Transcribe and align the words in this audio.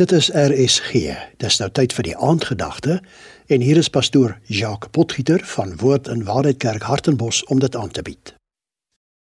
Dit 0.00 0.12
is 0.16 0.30
RSG. 0.32 0.92
Dis 1.36 1.58
nou 1.60 1.66
tyd 1.76 1.92
vir 1.92 2.06
die 2.06 2.14
aandgedagte 2.16 2.94
en 3.52 3.60
hier 3.60 3.76
is 3.76 3.90
pastoor 3.92 4.38
Jacques 4.48 4.88
Potgieter 4.96 5.42
van 5.44 5.74
Woord 5.82 6.08
en 6.08 6.22
Waarheid 6.24 6.56
Kerk 6.62 6.86
Hartenbos 6.88 7.42
om 7.52 7.60
dit 7.60 7.76
aan 7.76 7.92
te 7.92 8.00
bied. 8.06 8.32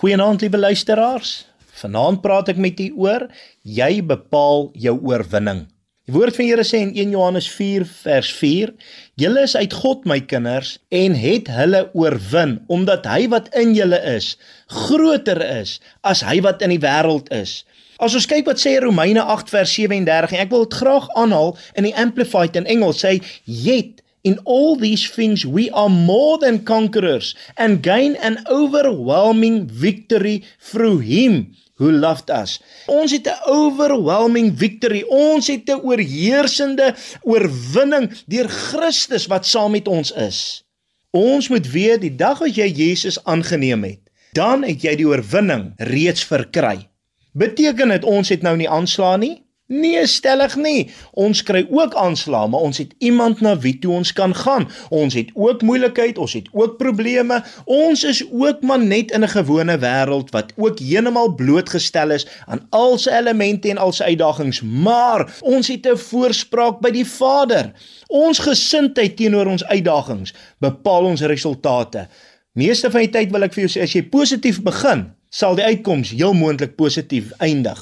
Goeienaand 0.00 0.40
liewe 0.40 0.62
luisteraars. 0.62 1.34
Vanaand 1.82 2.22
praat 2.24 2.48
ek 2.54 2.62
met 2.62 2.80
u 2.80 2.88
oor 3.04 3.26
jy 3.68 4.00
bepaal 4.00 4.70
jou 4.86 4.96
oorwinning. 4.96 5.66
Die 6.08 6.16
woord 6.16 6.40
van 6.40 6.48
Here 6.48 6.64
sê 6.64 6.80
in 6.86 6.96
1 6.96 7.12
Johannes 7.18 7.50
4 7.52 7.84
vers 8.06 8.32
4: 8.40 8.72
Julle 9.20 9.44
is 9.44 9.60
uit 9.60 9.76
God 9.76 10.08
my 10.08 10.22
kinders 10.24 10.78
en 10.88 11.20
het 11.20 11.52
hulle 11.52 11.90
oorwin 11.92 12.62
omdat 12.72 13.04
hy 13.12 13.26
wat 13.28 13.52
in 13.52 13.76
julle 13.76 14.00
is 14.16 14.38
groter 14.72 15.44
is 15.60 15.82
as 16.00 16.24
hy 16.24 16.40
wat 16.48 16.64
in 16.64 16.78
die 16.78 16.84
wêreld 16.88 17.28
is. 17.44 17.58
As 17.98 18.14
ons 18.14 18.26
kyk 18.28 18.44
wat 18.48 18.60
sê 18.60 18.76
Romeine 18.82 19.22
8 19.24 19.48
vers 19.48 19.70
37 19.72 20.32
en 20.36 20.42
ek 20.44 20.50
wil 20.52 20.66
dit 20.66 20.80
graag 20.80 21.06
aanhaal 21.16 21.54
in 21.80 21.86
die 21.88 21.94
amplified 21.96 22.56
in 22.60 22.68
Engels 22.68 23.00
sê 23.04 23.16
yet 23.44 24.02
in 24.26 24.36
all 24.44 24.76
these 24.76 25.08
things 25.08 25.46
we 25.46 25.70
are 25.70 25.88
more 25.88 26.36
than 26.42 26.64
conquerors 26.64 27.34
and 27.56 27.82
gain 27.86 28.16
an 28.16 28.42
overwhelming 28.50 29.64
victory 29.70 30.42
through 30.60 30.98
him 30.98 31.54
who 31.76 31.92
loved 31.92 32.30
us. 32.30 32.58
Ons 32.88 33.12
het 33.12 33.28
'n 33.28 33.40
overwhelming 33.48 34.52
victory. 34.58 35.02
Ons 35.08 35.46
het 35.46 35.68
'n 35.68 35.80
oorheersende 35.84 36.94
oorwinning 37.22 38.12
deur 38.26 38.48
Christus 38.48 39.26
wat 39.26 39.46
saam 39.46 39.70
met 39.70 39.88
ons 39.88 40.12
is. 40.12 40.64
Ons 41.10 41.48
moet 41.48 41.70
weet 41.70 42.00
die 42.00 42.16
dag 42.16 42.42
as 42.42 42.56
jy 42.56 42.68
Jesus 42.68 43.24
aangeneem 43.24 43.84
het, 43.84 44.00
dan 44.32 44.64
het 44.64 44.82
jy 44.82 44.96
die 44.96 45.08
oorwinning 45.08 45.72
reeds 45.76 46.24
verkry. 46.24 46.88
Beteken 47.36 47.88
dit 47.92 48.04
ons 48.04 48.28
het 48.32 48.42
nou 48.42 48.56
nie 48.56 48.68
aanslaan 48.70 49.20
nie? 49.20 49.34
Nee, 49.66 50.06
stellig 50.06 50.54
nie. 50.56 50.90
Ons 51.18 51.40
kry 51.42 51.64
ook 51.74 51.94
aanslae, 51.98 52.46
maar 52.48 52.68
ons 52.68 52.78
het 52.78 52.92
iemand 53.02 53.40
na 53.42 53.56
wie 53.58 53.74
toe 53.82 53.96
ons 53.98 54.12
kan 54.14 54.30
gaan. 54.34 54.68
Ons 54.94 55.16
het 55.18 55.32
ook 55.34 55.64
moeilikheid, 55.66 56.20
ons 56.22 56.36
het 56.38 56.46
ook 56.54 56.76
probleme. 56.78 57.40
Ons 57.64 58.04
is 58.06 58.20
ook 58.30 58.62
maar 58.62 58.78
net 58.78 59.10
in 59.10 59.24
'n 59.24 59.34
gewone 59.34 59.76
wêreld 59.82 60.30
wat 60.30 60.52
ook 60.56 60.78
heeltemal 60.78 61.34
blootgestel 61.34 62.10
is 62.10 62.26
aan 62.46 62.66
al 62.70 62.98
sy 62.98 63.10
elemente 63.10 63.68
en 63.70 63.78
al 63.78 63.92
sy 63.92 64.04
uitdagings, 64.04 64.62
maar 64.62 65.26
ons 65.40 65.68
het 65.68 65.86
'n 65.86 65.96
voorspraak 65.96 66.80
by 66.80 66.90
die 66.90 67.06
Vader. 67.06 67.72
Ons 68.06 68.38
gesindheid 68.38 69.16
teenoor 69.16 69.46
ons 69.46 69.64
uitdagings 69.64 70.32
bepaal 70.58 71.04
ons 71.04 71.20
resultate. 71.20 72.08
Meeste 72.52 72.90
van 72.90 73.00
die 73.00 73.10
tyd 73.10 73.30
wil 73.30 73.42
ek 73.42 73.52
vir 73.52 73.66
jou 73.66 73.72
sê 73.78 73.82
as 73.82 73.92
jy 73.92 74.02
positief 74.02 74.62
begin, 74.62 75.15
sal 75.36 75.58
die 75.58 75.66
uitkoms 75.66 76.14
heel 76.16 76.32
moontlik 76.36 76.76
positief 76.80 77.32
eindig. 77.44 77.78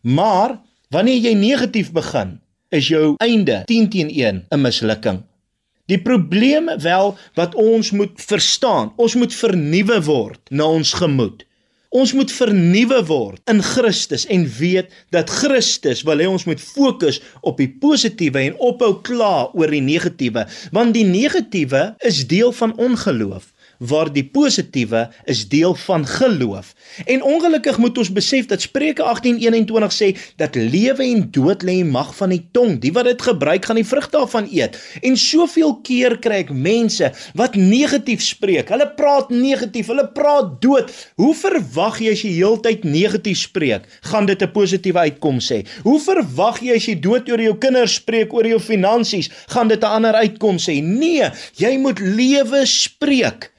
Maar 0.00 0.58
wanneer 0.92 1.24
jy 1.28 1.34
negatief 1.38 1.92
begin, 1.96 2.36
is 2.68 2.90
jou 2.92 3.14
einde 3.24 3.62
10 3.66 3.88
teen 3.88 4.10
1 4.12 4.44
'n 4.50 4.60
mislukking. 4.60 5.22
Die 5.88 6.00
probleem 6.02 6.68
wel 6.78 7.16
wat 7.34 7.54
ons 7.54 7.90
moet 7.90 8.12
verstaan, 8.20 8.92
ons 8.96 9.14
moet 9.14 9.34
vernuwe 9.34 10.02
word 10.04 10.40
na 10.50 10.64
ons 10.68 10.92
gemoed. 10.92 11.44
Ons 11.88 12.10
moet 12.12 12.28
vernuwe 12.28 12.98
word 13.08 13.40
in 13.48 13.62
Christus 13.64 14.26
en 14.28 14.42
weet 14.58 14.90
dat 15.14 15.30
Christus 15.32 16.02
wil 16.04 16.20
hê 16.20 16.26
ons 16.28 16.44
moet 16.44 16.60
fokus 16.60 17.16
op 17.40 17.56
die 17.62 17.70
positiewe 17.80 18.42
en 18.50 18.58
ophou 18.60 18.90
kla 19.06 19.48
oor 19.56 19.72
die 19.72 19.80
negatiewe, 19.80 20.44
want 20.76 20.92
die 20.92 21.06
negatiewe 21.08 21.94
is 22.04 22.26
deel 22.28 22.52
van 22.60 22.76
ongeloof 22.76 23.48
waar 23.78 24.10
die 24.12 24.24
positiewe 24.26 25.06
is 25.30 25.44
deel 25.48 25.74
van 25.74 26.06
geloof. 26.06 26.74
En 27.06 27.22
ongelukkig 27.22 27.78
moet 27.78 27.98
ons 27.98 28.12
besef 28.12 28.46
dat 28.46 28.60
Spreuke 28.60 29.02
18:21 29.02 29.94
sê 29.94 30.08
dat 30.36 30.54
lewe 30.54 31.02
en 31.02 31.30
dood 31.30 31.62
lê 31.62 31.78
in 31.78 31.90
mag 31.90 32.14
van 32.16 32.28
die 32.28 32.48
tong. 32.52 32.78
Die 32.80 32.92
wat 32.92 33.04
dit 33.04 33.22
gebruik 33.22 33.64
gaan 33.64 33.76
die 33.76 33.86
vrug 33.86 34.10
daarvan 34.10 34.48
eet. 34.50 34.78
En 35.02 35.16
soveel 35.16 35.80
keer 35.82 36.18
kry 36.18 36.42
ek 36.42 36.50
mense 36.50 37.12
wat 37.34 37.54
negatief 37.54 38.22
spreek. 38.22 38.68
Hulle 38.68 38.88
praat 38.94 39.30
negatief, 39.30 39.86
hulle 39.86 40.08
praat 40.12 40.60
dood. 40.62 40.90
Hoe 41.14 41.34
verwag 41.34 41.77
jy 41.78 42.12
as 42.12 42.22
jy 42.24 42.32
heeltyd 42.36 42.84
negatief 42.84 43.38
spreek, 43.46 43.86
gaan 44.10 44.26
dit 44.26 44.42
'n 44.42 44.52
positiewe 44.52 44.98
uitkoms 45.06 45.50
hê? 45.50 45.60
Hoe 45.82 46.00
verwag 46.00 46.60
jy 46.62 46.76
as 46.76 46.86
jy 46.88 46.96
dood 47.00 47.30
oor 47.30 47.40
jou 47.40 47.54
kinders 47.54 47.94
spreek, 47.94 48.34
oor 48.34 48.46
jou 48.46 48.58
finansies, 48.58 49.30
gaan 49.48 49.68
dit 49.68 49.80
'n 49.80 49.94
ander 49.96 50.14
uitkoms 50.14 50.66
hê? 50.66 50.82
Nee, 50.82 51.30
jy 51.56 51.78
moet 51.78 51.98
lewe 52.00 52.66
spreek. 52.66 53.52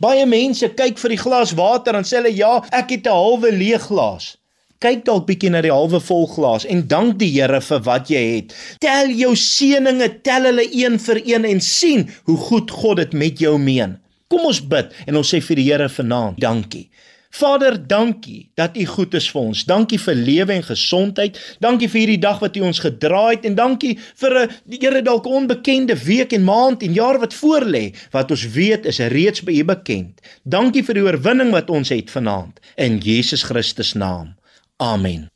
Baie 0.00 0.26
mense 0.26 0.68
kyk 0.68 0.98
vir 0.98 1.10
die 1.10 1.22
glas 1.22 1.52
water 1.52 1.96
en 1.98 2.04
sê 2.04 2.16
hulle 2.16 2.34
ja, 2.36 2.62
ek 2.72 2.90
het 2.90 3.06
'n 3.06 3.10
halwe 3.10 3.50
leeg 3.52 3.82
glas. 3.82 4.36
Kyk 4.78 5.00
dalk 5.08 5.24
bietjie 5.26 5.50
na 5.50 5.58
die 5.60 5.72
halwe 5.74 5.98
vol 5.98 6.28
glas 6.30 6.64
en 6.64 6.84
dank 6.86 7.16
die 7.18 7.32
Here 7.34 7.60
vir 7.60 7.80
wat 7.82 8.10
jy 8.12 8.20
het. 8.36 8.54
Tel 8.78 9.10
jou 9.10 9.32
seëninge, 9.34 10.22
tel 10.22 10.46
hulle 10.46 10.68
een 10.70 10.98
vir 10.98 11.18
een 11.26 11.44
en 11.44 11.60
sien 11.60 12.06
hoe 12.24 12.36
goed 12.36 12.70
God 12.70 12.96
dit 12.96 13.12
met 13.12 13.38
jou 13.38 13.58
meen. 13.58 13.98
Kom 14.30 14.46
ons 14.46 14.60
bid 14.60 14.92
en 15.06 15.16
ons 15.16 15.34
sê 15.34 15.40
vir 15.42 15.56
die 15.56 15.66
Here 15.72 15.88
vanaand, 15.88 16.38
dankie. 16.38 16.86
Vader, 17.30 17.86
dankie 17.86 18.50
dat 18.54 18.76
U 18.76 18.84
goed 18.86 19.14
is 19.14 19.30
vir 19.30 19.40
ons. 19.40 19.64
Dankie 19.64 20.00
vir 20.00 20.14
lewe 20.14 20.52
en 20.52 20.62
gesondheid. 20.64 21.38
Dankie 21.60 21.88
vir 21.88 22.00
hierdie 22.00 22.20
dag 22.22 22.40
wat 22.40 22.56
U 22.56 22.60
ons 22.60 22.80
gedra 22.80 23.28
het 23.28 23.44
en 23.44 23.54
dankie 23.54 23.98
vir 23.98 24.46
'n 24.46 24.50
die 24.64 24.78
Here 24.80 25.02
dalk 25.02 25.26
onbekende 25.26 25.96
week 26.04 26.32
en 26.32 26.44
maand 26.44 26.82
en 26.82 26.92
jaar 26.92 27.18
wat 27.18 27.34
voorlê 27.34 27.94
wat 28.10 28.30
ons 28.30 28.48
weet 28.52 28.86
is 28.86 28.98
reeds 28.98 29.42
by 29.42 29.52
U 29.60 29.64
bekend. 29.64 30.20
Dankie 30.42 30.84
vir 30.84 30.94
die 30.94 31.02
oorwinning 31.02 31.50
wat 31.50 31.70
ons 31.70 31.88
het 31.88 32.10
vanaand 32.10 32.60
in 32.76 32.98
Jesus 32.98 33.42
Christus 33.42 33.92
naam. 33.92 34.34
Amen. 34.76 35.28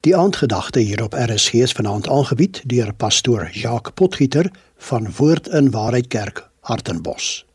Die 0.00 0.16
aandgedagte 0.16 0.80
hier 0.80 1.02
op 1.02 1.14
RSG 1.14 1.52
is 1.52 1.72
vanaand 1.72 2.08
aangebied 2.08 2.62
deur 2.64 2.94
pastoor 2.94 3.50
Jacques 3.52 3.94
Potgieter 3.94 4.50
van 4.76 5.12
Woord 5.16 5.46
in 5.46 5.70
Waarheid 5.70 6.06
Kerk, 6.06 6.50
Hartenbos. 6.60 7.45